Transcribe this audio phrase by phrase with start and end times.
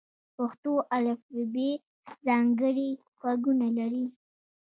[0.35, 1.69] پښتو الفبې
[2.27, 2.89] ځانګړي
[3.21, 4.05] غږونه لري.